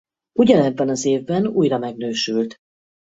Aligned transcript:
Ugyanebben 0.39 0.89
az 0.89 1.05
évben 1.05 1.47
újra 1.47 1.77
megnősült. 1.77 2.57